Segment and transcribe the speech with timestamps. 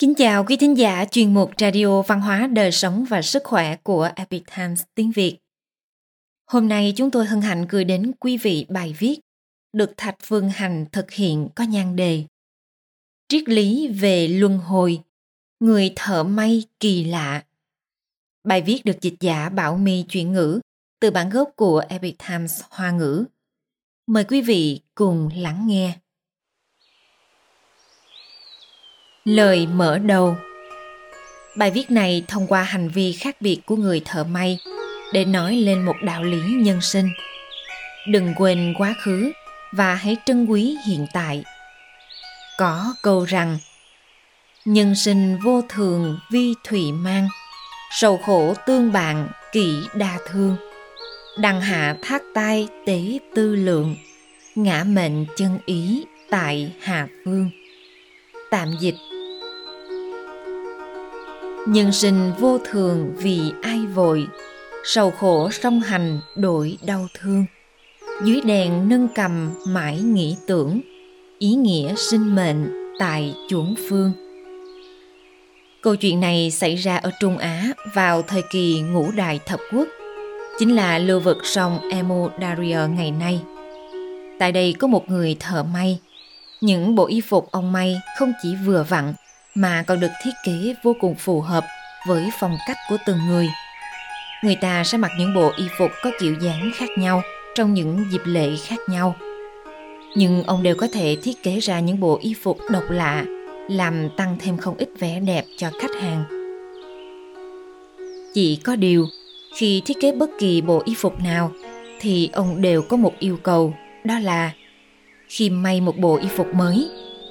[0.00, 3.76] Kính chào quý thính giả chuyên mục Radio Văn hóa Đời sống và Sức khỏe
[3.76, 5.38] của Epic Times tiếng Việt.
[6.46, 9.20] Hôm nay chúng tôi hân hạnh gửi đến quý vị bài viết
[9.72, 12.24] được Thạch Phương Hành thực hiện có nhan đề
[13.28, 15.00] Triết lý về luân hồi,
[15.60, 17.44] người thợ may kỳ lạ.
[18.44, 20.60] Bài viết được dịch giả Bảo My chuyển ngữ
[21.00, 23.24] từ bản gốc của Epic Times Hoa ngữ.
[24.06, 25.98] Mời quý vị cùng lắng nghe.
[29.28, 30.36] Lời mở đầu
[31.56, 34.58] Bài viết này thông qua hành vi khác biệt của người thợ may
[35.12, 37.08] để nói lên một đạo lý nhân sinh.
[38.08, 39.32] Đừng quên quá khứ
[39.72, 41.44] và hãy trân quý hiện tại.
[42.58, 43.58] Có câu rằng,
[44.64, 47.28] Nhân sinh vô thường vi thủy mang,
[47.90, 50.56] Sầu khổ tương bạn kỷ đa thương
[51.38, 53.96] Đằng hạ thác tai tế tư lượng,
[54.54, 57.50] Ngã mệnh chân ý tại hạ phương
[58.50, 58.94] Tạm dịch
[61.66, 64.26] nhân sinh vô thường vì ai vội,
[64.84, 67.44] sầu khổ song hành đổi đau thương
[68.24, 70.80] dưới đèn nâng cầm mãi nghĩ tưởng,
[71.38, 74.12] ý nghĩa sinh mệnh tại chuẩn phương
[75.82, 79.88] câu chuyện này xảy ra ở trung á vào thời kỳ ngũ đại thập quốc,
[80.58, 83.40] chính là lưu vực sông Emu Daria ngày nay.
[84.38, 86.00] Tại đây có một người thợ may.
[86.60, 89.14] Những bộ y phục ông may không chỉ vừa vặn
[89.54, 91.64] mà còn được thiết kế vô cùng phù hợp
[92.06, 93.48] với phong cách của từng người.
[94.42, 97.22] Người ta sẽ mặc những bộ y phục có kiểu dáng khác nhau
[97.54, 99.16] trong những dịp lễ khác nhau.
[100.16, 103.24] Nhưng ông đều có thể thiết kế ra những bộ y phục độc lạ,
[103.68, 106.24] làm tăng thêm không ít vẻ đẹp cho khách hàng.
[108.34, 109.06] Chỉ có điều,
[109.56, 111.52] khi thiết kế bất kỳ bộ y phục nào,
[112.00, 113.74] thì ông đều có một yêu cầu,
[114.04, 114.52] đó là
[115.28, 116.88] khi may một bộ y phục mới,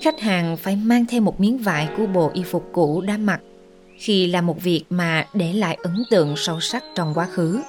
[0.00, 3.40] khách hàng phải mang theo một miếng vải của bộ y phục cũ đã mặc
[3.98, 7.60] khi làm một việc mà để lại ấn tượng sâu sắc trong quá khứ.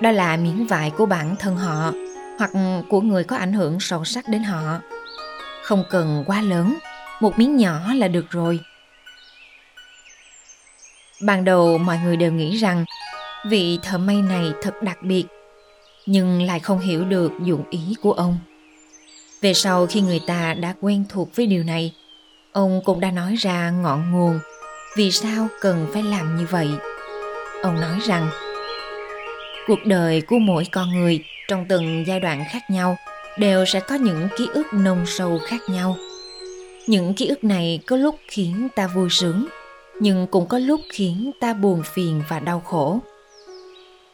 [0.00, 1.92] Đó là miếng vải của bản thân họ
[2.38, 2.50] hoặc
[2.88, 4.80] của người có ảnh hưởng sâu sắc đến họ.
[5.62, 6.78] Không cần quá lớn,
[7.20, 8.60] một miếng nhỏ là được rồi.
[11.22, 12.84] Ban đầu mọi người đều nghĩ rằng
[13.46, 15.24] vị thợ may này thật đặc biệt,
[16.06, 18.38] nhưng lại không hiểu được dụng ý của ông.
[19.40, 21.92] Về sau khi người ta đã quen thuộc với điều này,
[22.52, 24.40] ông cũng đã nói ra ngọn nguồn
[24.96, 26.68] vì sao cần phải làm như vậy.
[27.62, 28.30] Ông nói rằng
[29.66, 32.96] cuộc đời của mỗi con người trong từng giai đoạn khác nhau
[33.38, 35.96] đều sẽ có những ký ức nông sâu khác nhau.
[36.86, 39.46] Những ký ức này có lúc khiến ta vui sướng,
[40.00, 42.98] nhưng cũng có lúc khiến ta buồn phiền và đau khổ.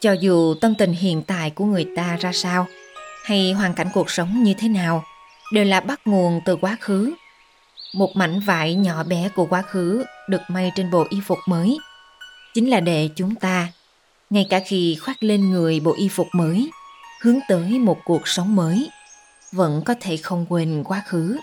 [0.01, 2.67] Cho dù tâm tình hiện tại của người ta ra sao,
[3.25, 5.05] hay hoàn cảnh cuộc sống như thế nào,
[5.55, 7.13] đều là bắt nguồn từ quá khứ.
[7.95, 11.79] Một mảnh vải nhỏ bé của quá khứ được may trên bộ y phục mới,
[12.55, 13.69] chính là để chúng ta,
[14.31, 16.71] ngay cả khi khoác lên người bộ y phục mới,
[17.23, 18.91] hướng tới một cuộc sống mới,
[19.53, 21.39] vẫn có thể không quên quá khứ.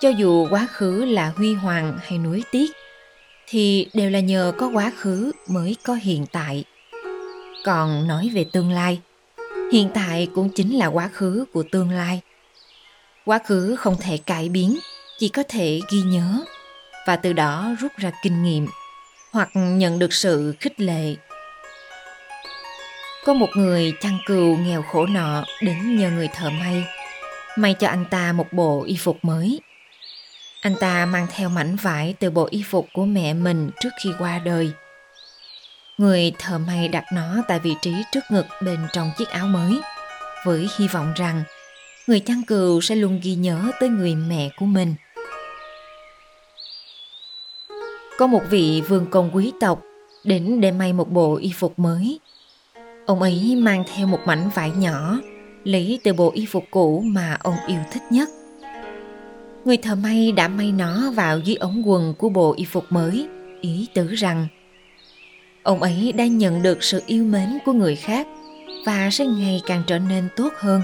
[0.00, 2.70] Cho dù quá khứ là huy hoàng hay nuối tiếc,
[3.48, 6.64] thì đều là nhờ có quá khứ mới có hiện tại.
[7.64, 9.00] Còn nói về tương lai,
[9.72, 12.20] hiện tại cũng chính là quá khứ của tương lai
[13.24, 14.78] quá khứ không thể cải biến,
[15.18, 16.44] chỉ có thể ghi nhớ.
[17.06, 18.66] Và từ đó rút ra kinh nghiệm,
[19.32, 21.16] hoặc nhận được sự khích lệ.
[23.24, 26.84] Có một người chăn cừu nghèo khổ nọ đến nhờ người thợ may.
[27.56, 29.60] May cho anh ta một bộ y phục mới.
[30.60, 34.10] Anh ta mang theo mảnh vải từ bộ y phục của mẹ mình trước khi
[34.18, 34.70] qua đời.
[35.98, 39.80] Người thợ may đặt nó tại vị trí trước ngực bên trong chiếc áo mới,
[40.44, 41.42] với hy vọng rằng
[42.06, 44.94] người chăn cừu sẽ luôn ghi nhớ tới người mẹ của mình.
[48.18, 49.82] Có một vị vương công quý tộc
[50.24, 52.20] đến để may một bộ y phục mới.
[53.06, 55.20] Ông ấy mang theo một mảnh vải nhỏ,
[55.64, 58.28] lấy từ bộ y phục cũ mà ông yêu thích nhất.
[59.64, 63.28] Người thợ may đã may nó vào dưới ống quần của bộ y phục mới,
[63.60, 64.46] ý tứ rằng
[65.62, 68.26] ông ấy đã nhận được sự yêu mến của người khác
[68.86, 70.82] và sẽ ngày càng trở nên tốt hơn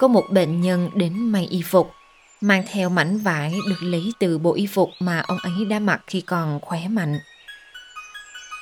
[0.00, 1.92] có một bệnh nhân đến may y phục,
[2.40, 6.00] mang theo mảnh vải được lấy từ bộ y phục mà ông ấy đã mặc
[6.06, 7.18] khi còn khỏe mạnh.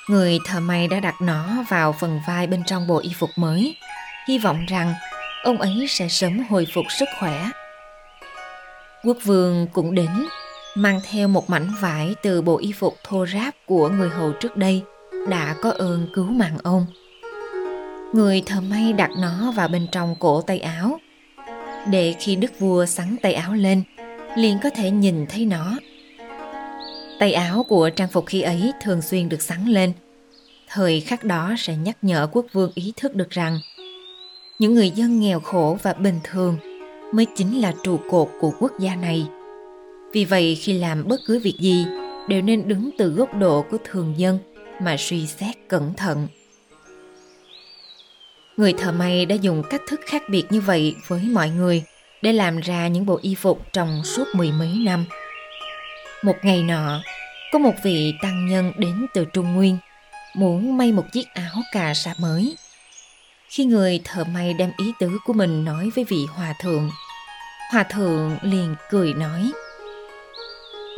[0.08, 3.76] Người thợ may đã đặt nó vào phần vai bên trong bộ y phục mới,
[4.28, 4.94] hy vọng rằng
[5.44, 7.48] ông ấy sẽ sớm hồi phục sức khỏe.
[9.04, 10.26] Quốc vương cũng đến,
[10.74, 14.56] mang theo một mảnh vải từ bộ y phục thô ráp của người hầu trước
[14.56, 14.82] đây
[15.28, 16.86] đã có ơn cứu mạng ông.
[18.12, 20.98] Người thợ may đặt nó vào bên trong cổ tay áo
[21.90, 23.82] để khi đức vua sắn tay áo lên,
[24.36, 25.78] liền có thể nhìn thấy nó
[27.18, 29.92] Tay áo của trang phục khi ấy thường xuyên được sắn lên.
[30.68, 33.58] Thời khắc đó sẽ nhắc nhở quốc vương ý thức được rằng,
[34.58, 36.56] những người dân nghèo khổ và bình thường
[37.12, 39.26] mới chính là trụ cột của quốc gia này.
[40.12, 41.86] Vì vậy, khi làm bất cứ việc gì,
[42.28, 44.38] đều nên đứng từ góc độ của thường dân
[44.82, 46.28] mà suy xét cẩn thận.
[48.58, 51.82] Người thợ may đã dùng cách thức khác biệt như vậy với mọi người
[52.22, 55.04] để làm ra những bộ y phục trong suốt mười mấy năm.
[56.22, 57.00] Một ngày nọ,
[57.52, 59.78] có một vị tăng nhân đến từ Trung Nguyên,
[60.34, 62.56] muốn may một chiếc áo cà sa mới.
[63.48, 66.90] Khi người thợ may đem ý tứ của mình nói với vị hòa thượng,
[67.70, 69.52] hòa thượng liền cười nói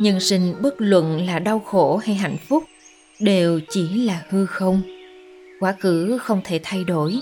[0.01, 2.63] nhân sinh bất luận là đau khổ hay hạnh phúc
[3.19, 4.81] đều chỉ là hư không
[5.59, 7.19] quá khứ không thể thay đổi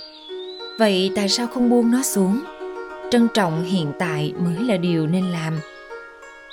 [0.80, 2.40] vậy tại sao không buông nó xuống?
[3.12, 5.60] Trân trọng hiện tại mới là điều nên làm.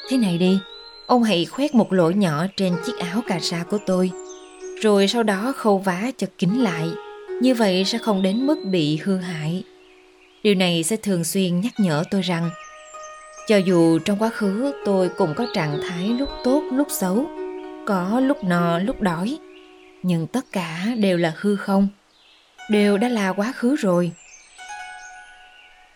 [0.09, 0.59] Thế này đi,
[1.07, 4.11] ông hãy khoét một lỗ nhỏ trên chiếc áo cà sa của tôi,
[4.83, 6.89] rồi sau đó khâu vá cho kín lại.
[7.41, 9.65] Như vậy sẽ không đến mức bị hư hại.
[10.43, 12.51] Điều này sẽ thường xuyên nhắc nhở tôi rằng,
[13.49, 17.27] cho dù trong quá khứ tôi cũng có trạng thái lúc tốt, lúc xấu,
[17.87, 19.39] có lúc no, lúc đói,
[20.03, 21.89] nhưng tất cả đều là hư không
[22.71, 24.13] đều đã là quá khứ rồi.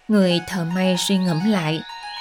[0.09, 1.81] Người thợ may suy ngẫm lại,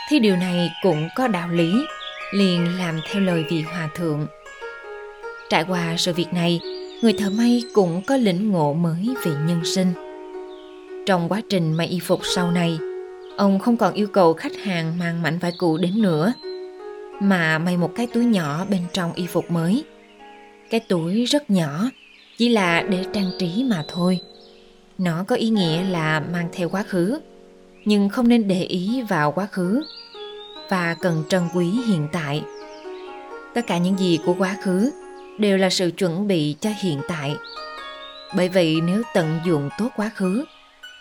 [0.09, 1.85] thì điều này cũng có đạo lý,
[2.31, 4.27] liền làm theo lời vị hòa thượng.
[5.49, 6.59] Trải qua sự việc này,
[7.01, 9.93] người thợ may cũng có lĩnh ngộ mới về nhân sinh.
[11.05, 12.77] Trong quá trình may y phục sau này,
[13.37, 16.33] ông không còn yêu cầu khách hàng mang mảnh vải cũ đến nữa,
[17.19, 19.83] mà may một cái túi nhỏ bên trong y phục mới.
[20.69, 21.89] Cái túi rất nhỏ,
[22.37, 24.19] chỉ là để trang trí mà thôi
[24.99, 27.19] nó có ý nghĩa là mang theo quá khứ,
[27.85, 29.83] nhưng không nên để ý vào quá khứ
[30.69, 32.43] và cần trân quý hiện tại.
[33.53, 34.91] Tất cả những gì của quá khứ
[35.37, 37.35] đều là sự chuẩn bị cho hiện tại.
[38.35, 40.45] Bởi vậy nếu tận dụng tốt quá khứ,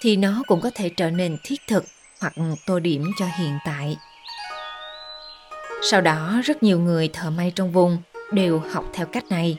[0.00, 1.84] thì nó cũng có thể trở nên thiết thực
[2.20, 2.32] hoặc
[2.66, 3.96] tô điểm cho hiện tại.
[5.82, 7.98] Sau đó, rất nhiều người thợ may trong vùng
[8.32, 9.58] đều học theo cách này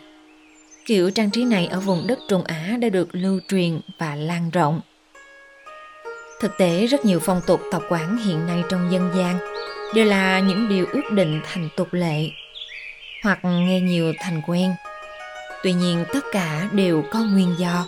[0.85, 4.49] kiểu trang trí này ở vùng đất trung á đã được lưu truyền và lan
[4.49, 4.81] rộng.
[6.39, 9.39] Thực tế, rất nhiều phong tục tập quán hiện nay trong dân gian
[9.95, 12.29] đều là những điều ước định thành tục lệ
[13.23, 14.71] hoặc nghe nhiều thành quen.
[15.63, 17.85] Tuy nhiên, tất cả đều có nguyên do,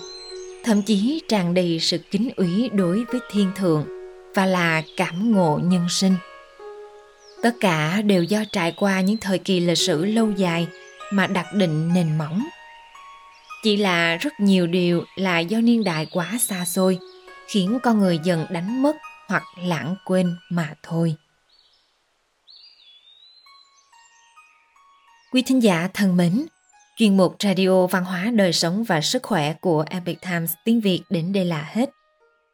[0.64, 3.86] thậm chí tràn đầy sự kính ủy đối với thiên thượng
[4.36, 6.16] và là cảm ngộ nhân sinh.
[7.44, 10.68] Tất cả đều do trải qua những thời kỳ lịch sử lâu dài
[11.12, 12.44] mà đặt định nền móng
[13.64, 17.00] chỉ là rất nhiều điều là do niên đại quá xa xôi
[17.48, 18.96] khiến con người dần đánh mất
[19.28, 21.16] hoặc lãng quên mà thôi.
[25.32, 26.46] Quý thính giả thân mến
[26.98, 31.02] chuyên mục radio văn hóa đời sống và sức khỏe của epic times tiếng việt
[31.10, 31.90] đến đây là hết.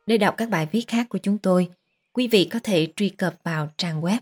[0.06, 1.68] Để đọc các bài viết khác của chúng tôi,
[2.14, 4.20] quý vị có thể truy cập vào trang web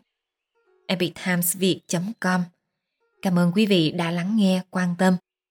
[0.87, 2.41] epictimesviet.com.
[3.21, 5.15] Cảm ơn quý vị đã lắng nghe, quan tâm